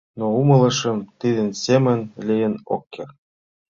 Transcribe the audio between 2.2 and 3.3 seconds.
лийын ок керт.